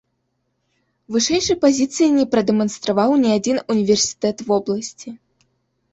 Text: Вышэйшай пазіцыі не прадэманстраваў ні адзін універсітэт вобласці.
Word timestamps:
Вышэйшай 1.15 1.57
пазіцыі 1.67 2.09
не 2.17 2.25
прадэманстраваў 2.33 3.11
ні 3.27 3.35
адзін 3.37 3.57
універсітэт 3.77 4.37
вобласці. 4.49 5.09